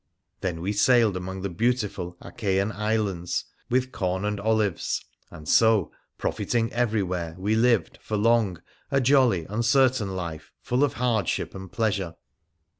[0.39, 6.73] Then we sailed among the beautiful Achaian islands with corn and olives; and so, profiting
[6.73, 8.59] everywhere, we lived, for long,
[8.89, 12.15] a jolly, uncertain life, full of hardship and pleasure.